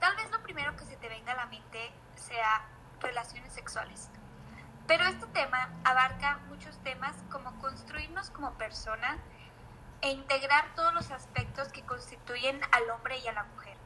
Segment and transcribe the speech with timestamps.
[0.00, 2.66] Tal vez lo primero que se te venga a la mente sea
[3.00, 4.10] relaciones sexuales.
[4.88, 9.18] Pero este tema abarca muchos temas como construirnos como persona
[10.00, 13.76] e integrar todos los aspectos que constituyen al hombre y a la mujer.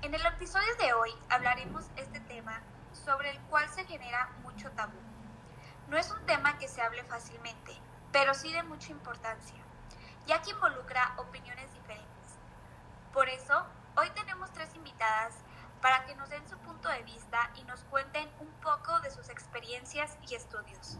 [0.00, 2.62] En el episodio de hoy hablaremos este tema
[2.92, 4.98] sobre el cual se genera mucho tabú.
[5.88, 7.78] No es un tema que se hable fácilmente,
[8.10, 9.62] pero sí de mucha importancia,
[10.26, 12.15] ya que involucra opiniones diferentes.
[13.16, 15.32] Por eso, hoy tenemos tres invitadas
[15.80, 19.30] para que nos den su punto de vista y nos cuenten un poco de sus
[19.30, 20.98] experiencias y estudios.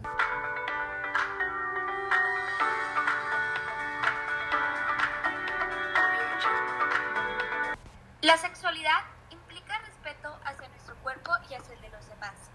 [8.23, 12.51] La sexualidad implica respeto hacia nuestro cuerpo y hacia el de los demás.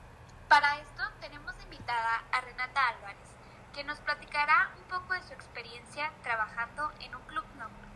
[0.50, 3.30] Para esto tenemos invitada a Renata Álvarez,
[3.75, 7.45] que nos platicará un poco de su experiencia trabajando en un club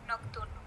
[0.06, 0.65] nocturno.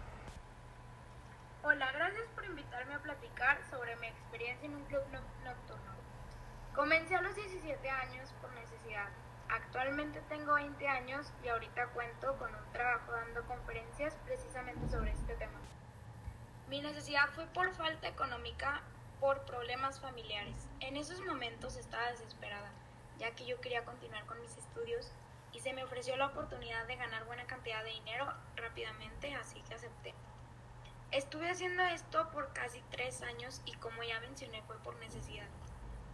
[1.61, 5.03] Hola, gracias por invitarme a platicar sobre mi experiencia en un club
[5.43, 5.91] nocturno.
[6.73, 9.09] Comencé a los 17 años por necesidad.
[9.49, 15.35] Actualmente tengo 20 años y ahorita cuento con un trabajo dando conferencias precisamente sobre este
[15.35, 15.59] tema.
[16.69, 18.81] Mi necesidad fue por falta económica,
[19.19, 20.69] por problemas familiares.
[20.79, 22.71] En esos momentos estaba desesperada,
[23.17, 25.11] ya que yo quería continuar con mis estudios
[25.51, 29.73] y se me ofreció la oportunidad de ganar buena cantidad de dinero rápidamente, así que
[29.73, 30.15] acepté.
[31.11, 35.47] Estuve haciendo esto por casi tres años y como ya mencioné fue por necesidad.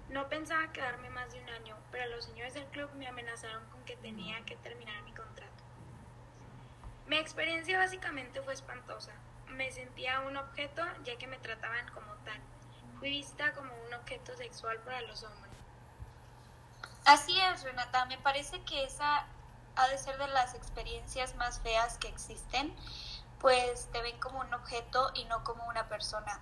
[0.10, 3.84] No pensaba quedarme más de un año, pero los señores del club me amenazaron con
[3.84, 5.64] que tenía que terminar mi contrato.
[7.08, 9.14] Mi experiencia básicamente fue espantosa
[9.56, 12.40] me sentía un objeto ya que me trataban como tal.
[13.00, 15.54] Fui vista como un objeto sexual para los hombres.
[17.06, 18.06] Así es, Renata.
[18.06, 19.26] Me parece que esa
[19.76, 22.74] ha de ser de las experiencias más feas que existen,
[23.46, 26.40] pues te ven como un objeto y no como una persona.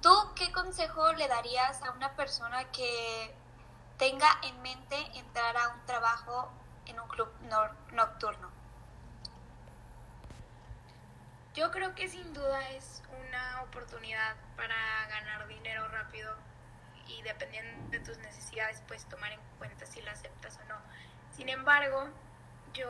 [0.00, 3.34] ¿Tú qué consejo le darías a una persona que
[3.98, 6.52] tenga en mente entrar a un trabajo
[6.86, 7.28] en un club
[7.90, 8.48] nocturno?
[11.54, 14.76] Yo creo que sin duda es una oportunidad para
[15.08, 16.32] ganar dinero rápido
[17.08, 20.76] y dependiendo de tus necesidades, pues tomar en cuenta si la aceptas o no.
[21.32, 22.06] Sin embargo,
[22.72, 22.88] yo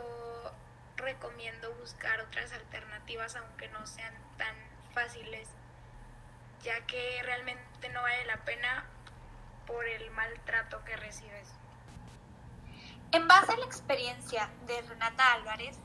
[1.00, 4.54] recomiendo buscar otras alternativas aunque no sean tan
[4.94, 5.48] fáciles,
[6.62, 8.84] ya que realmente no vale la pena
[9.66, 11.48] por el maltrato que recibes.
[13.12, 15.78] En base a la experiencia de Renata Álvarez,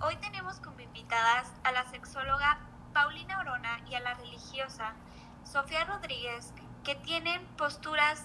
[0.00, 2.60] Hoy tenemos como invitadas a la sexóloga
[2.94, 4.94] Paulina Orona y a la religiosa
[5.42, 6.52] Sofía Rodríguez,
[6.84, 8.24] que tienen posturas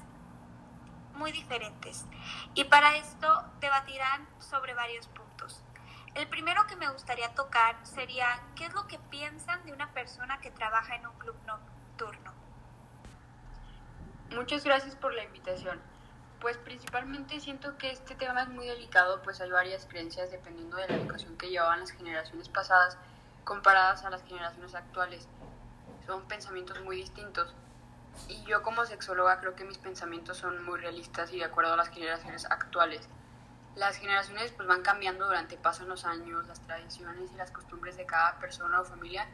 [1.16, 2.06] muy diferentes.
[2.53, 5.22] Y para esto debatirán sobre varios puntos.
[6.16, 10.40] El primero que me gustaría tocar sería qué es lo que piensan de una persona
[10.41, 12.31] que trabaja en un club nocturno.
[14.29, 15.81] Muchas gracias por la invitación.
[16.40, 20.88] Pues principalmente siento que este tema es muy delicado, pues hay varias creencias dependiendo de
[20.88, 22.97] la educación que llevaban las generaciones pasadas
[23.44, 25.28] comparadas a las generaciones actuales.
[26.06, 27.56] Son pensamientos muy distintos.
[28.28, 31.78] Y yo como sexóloga creo que mis pensamientos son muy realistas y de acuerdo a
[31.78, 33.09] las generaciones actuales.
[33.75, 38.06] Las generaciones pues van cambiando durante pasan los años, las tradiciones y las costumbres de
[38.06, 39.28] cada persona o familia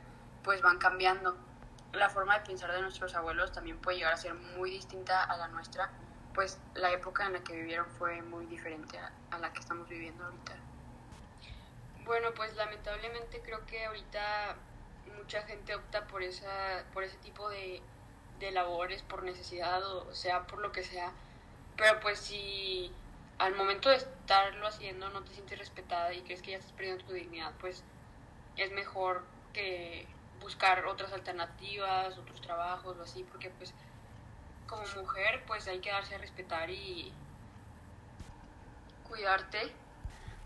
[0.44, 1.38] pues van cambiando.
[1.92, 5.38] La forma de pensar de nuestros abuelos también puede llegar a ser muy distinta a
[5.38, 5.90] la nuestra
[6.34, 8.98] pues la época en la que vivieron fue muy diferente
[9.32, 10.54] a, la que estamos viviendo ahorita.
[12.06, 14.56] Bueno, pues lamentablemente creo que ahorita
[15.18, 17.82] mucha gente opta por esa por ese tipo de,
[18.40, 21.12] de labores por necesidad o sea por lo que sea
[21.76, 22.94] pero pues si
[23.40, 27.04] al momento de estarlo haciendo no te sientes respetada y crees que ya estás perdiendo
[27.06, 27.84] tu dignidad pues
[28.58, 29.24] es mejor
[29.54, 30.08] que
[30.40, 33.74] buscar otras alternativas otros trabajos o así porque pues
[34.70, 37.12] como mujer, pues hay que darse a respetar y
[39.08, 39.58] cuidarte.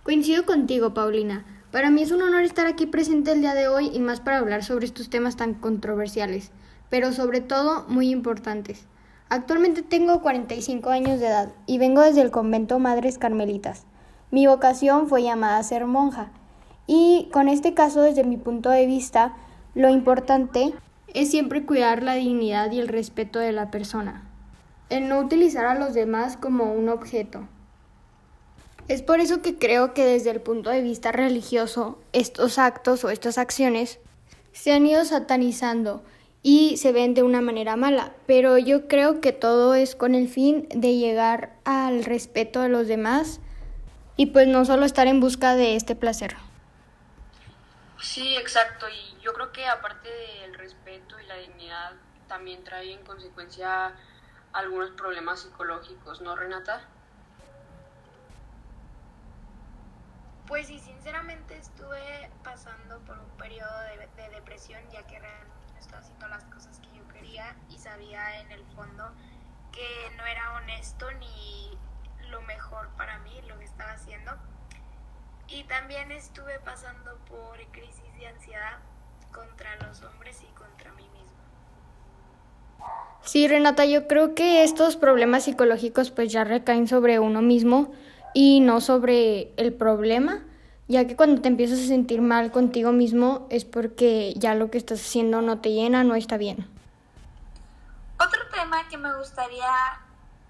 [0.03, 1.45] Coincido contigo, Paulina.
[1.71, 4.37] Para mí es un honor estar aquí presente el día de hoy y más para
[4.37, 6.51] hablar sobre estos temas tan controversiales,
[6.89, 8.85] pero sobre todo muy importantes.
[9.33, 13.85] Actualmente tengo 45 años de edad y vengo desde el convento Madres Carmelitas.
[14.29, 16.31] Mi vocación fue llamada a ser monja
[16.85, 19.35] y con este caso desde mi punto de vista
[19.73, 20.75] lo importante
[21.15, 24.29] es siempre cuidar la dignidad y el respeto de la persona,
[24.91, 27.47] el no utilizar a los demás como un objeto.
[28.87, 33.09] Es por eso que creo que desde el punto de vista religioso, estos actos o
[33.09, 33.97] estas acciones
[34.51, 36.03] se han ido satanizando
[36.43, 40.27] y se ven de una manera mala, pero yo creo que todo es con el
[40.27, 43.39] fin de llegar al respeto de los demás
[44.17, 46.35] y pues no solo estar en busca de este placer.
[48.01, 48.87] Sí, exacto.
[48.89, 50.09] Y yo creo que aparte
[50.41, 51.93] del respeto y la dignidad,
[52.27, 53.93] también trae en consecuencia
[54.51, 56.81] algunos problemas psicológicos, ¿no, Renata?
[60.47, 66.01] Pues sí, sinceramente estuve pasando por un periodo de, de depresión ya que realmente estaba
[66.01, 69.11] haciendo las cosas que yo quería y sabía en el fondo
[69.71, 71.77] que no era honesto ni
[72.29, 74.31] lo mejor para mí lo que estaba haciendo.
[75.47, 78.79] Y también estuve pasando por crisis de ansiedad
[79.33, 81.43] contra los hombres y contra mí misma.
[83.21, 87.91] Sí, Renata, yo creo que estos problemas psicológicos pues ya recaen sobre uno mismo
[88.33, 90.43] y no sobre el problema,
[90.87, 94.77] ya que cuando te empiezas a sentir mal contigo mismo es porque ya lo que
[94.77, 96.67] estás haciendo no te llena, no está bien.
[98.19, 99.71] Otro tema que me gustaría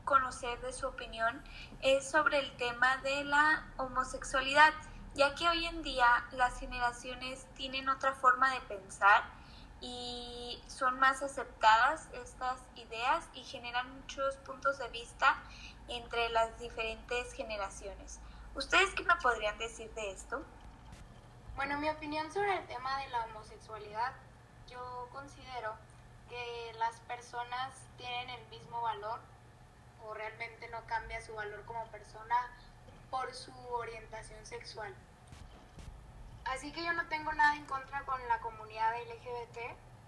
[0.06, 1.42] conocer de su opinión
[1.82, 4.74] es sobre el tema de la homosexualidad,
[5.16, 9.24] ya que hoy en día las generaciones tienen otra forma de pensar
[9.82, 15.38] y son más aceptadas estas ideas y generan muchos puntos de vista
[15.90, 18.20] entre las diferentes generaciones.
[18.56, 20.44] ¿Ustedes qué me podrían decir de esto?
[21.56, 24.14] Bueno, mi opinión sobre el tema de la homosexualidad,
[24.70, 25.74] yo considero
[26.30, 29.20] que las personas tienen el mismo valor
[30.06, 32.36] o realmente no cambia su valor como persona
[33.10, 34.94] por su orientación sexual.
[36.46, 39.58] Así que yo no tengo nada en contra con la comunidad LGBT,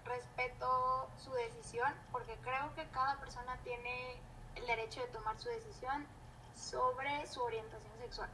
[0.04, 4.20] respeto su decisión porque creo que cada persona tiene
[4.54, 6.06] el derecho de tomar su decisión
[6.56, 8.28] sobre su orientación sexual.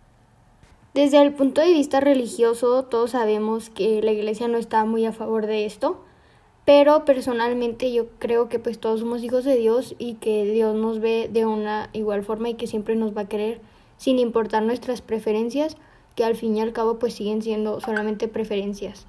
[0.95, 5.13] Desde el punto de vista religioso, todos sabemos que la iglesia no está muy a
[5.13, 6.05] favor de esto,
[6.65, 11.01] pero personalmente yo creo que pues todos somos hijos de Dios y que Dios nos
[11.01, 13.61] ve de una igual forma y que siempre nos va a querer
[13.97, 15.77] sin importar nuestras preferencias,
[16.15, 19.07] que al fin y al cabo pues siguen siendo solamente preferencias.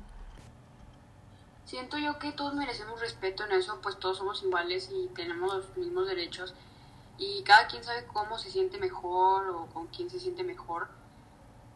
[1.65, 5.77] Siento yo que todos merecemos respeto en eso, pues todos somos iguales y tenemos los
[5.77, 6.53] mismos derechos
[7.17, 10.89] y cada quien sabe cómo se siente mejor o con quién se siente mejor.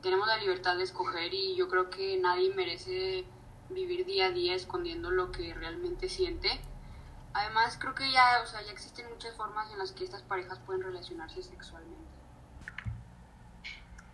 [0.02, 3.26] Tenemos la libertad de escoger y yo creo que nadie merece
[3.70, 6.50] vivir día a día escondiendo lo que realmente siente.
[7.34, 10.60] Además, creo que ya, o sea, ya existen muchas formas en las que estas parejas
[10.60, 12.08] pueden relacionarse sexualmente.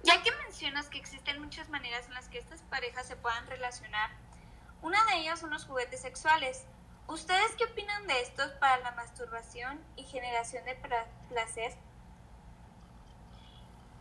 [0.04, 4.12] Ya que mencionas que existen muchas maneras en las que estas parejas se puedan relacionar,
[4.82, 6.66] una de ellas son los juguetes sexuales.
[7.08, 10.76] ¿Ustedes qué opinan de estos para la masturbación y generación de
[11.30, 11.74] placer?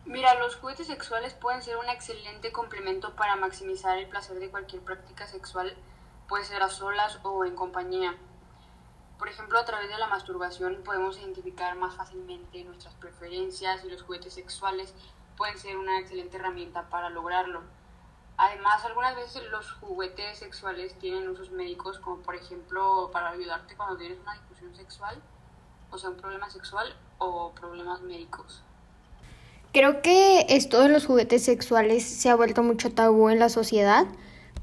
[0.05, 4.81] Mira, los juguetes sexuales pueden ser un excelente complemento para maximizar el placer de cualquier
[4.81, 5.75] práctica sexual,
[6.27, 8.15] puede ser a solas o en compañía.
[9.19, 14.01] Por ejemplo, a través de la masturbación podemos identificar más fácilmente nuestras preferencias y los
[14.01, 14.93] juguetes sexuales
[15.37, 17.63] pueden ser una excelente herramienta para lograrlo.
[18.45, 23.95] Además, algunas veces los juguetes sexuales tienen usos médicos, como por ejemplo para ayudarte cuando
[23.95, 25.15] tienes una discusión sexual,
[25.91, 28.61] o sea, un problema sexual o problemas médicos.
[29.71, 34.07] Creo que esto de los juguetes sexuales se ha vuelto mucho tabú en la sociedad,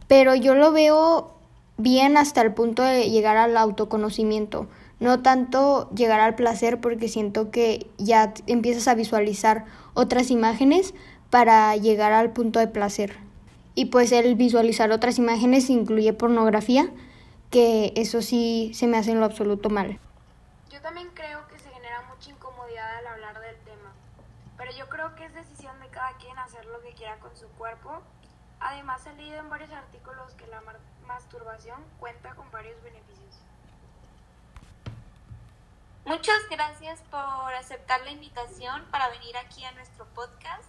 [0.09, 1.33] pero yo lo veo
[1.79, 4.67] bien hasta el punto de llegar al autoconocimiento,
[4.99, 10.93] no tanto llegar al placer porque siento que ya empiezas a visualizar otras imágenes
[11.31, 13.30] para llegar al punto de placer
[13.75, 16.90] y pues el visualizar otras imágenes incluye pornografía,
[17.50, 19.99] que eso sí se me hace en lo absoluto mal.
[20.71, 23.92] Yo también creo que se genera mucha incomodidad al hablar del tema,
[24.56, 27.47] pero yo creo que es decisión de cada quien hacer lo que quiera con su
[27.59, 28.02] cuerpo.
[28.61, 30.62] Además he leído en varios artículos que la
[31.06, 33.21] masturbación cuenta con varios beneficios.
[36.04, 40.64] Muchas gracias por aceptar la invitación para venir aquí a nuestro podcast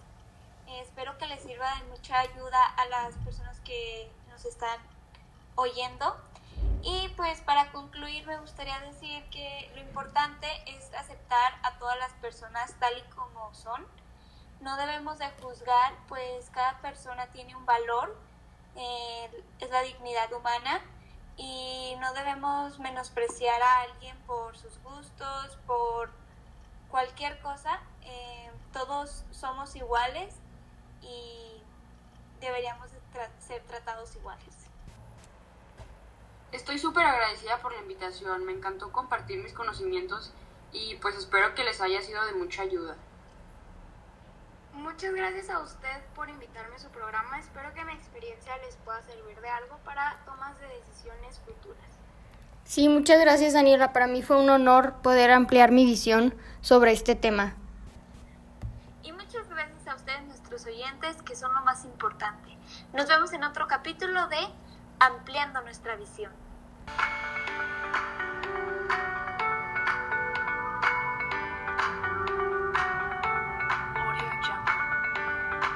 [1.62, 4.80] sirva de mucha ayuda a las personas que nos están
[5.56, 6.16] oyendo.
[6.84, 12.12] Y pues para concluir me gustaría decir que lo importante es aceptar a todas las
[12.14, 13.86] personas tal y como son.
[14.62, 18.18] No debemos de juzgar, pues cada persona tiene un valor,
[18.76, 20.82] eh, es la dignidad humana
[21.38, 26.10] y no debemos menospreciar a alguien por sus gustos, por
[26.90, 27.80] cualquier cosa.
[28.04, 30.41] Eh, todos somos iguales
[31.02, 31.62] y
[32.40, 32.90] deberíamos
[33.40, 34.56] ser tratados iguales.
[36.52, 40.34] Estoy súper agradecida por la invitación, me encantó compartir mis conocimientos
[40.74, 42.96] y pues espero que les haya sido de mucha ayuda.
[44.74, 47.40] Muchas gracias a usted por invitarme a su programa.
[47.40, 51.92] Espero que mi experiencia les pueda servir de algo para tomas de decisiones futuras.
[52.64, 53.92] Sí, muchas gracias Daniela.
[53.92, 57.56] Para mí fue un honor poder ampliar mi visión sobre este tema
[60.52, 62.58] nuestros oyentes, que son lo más importante.
[62.94, 64.38] Nos vemos en otro capítulo de
[65.00, 66.32] Ampliando nuestra visión.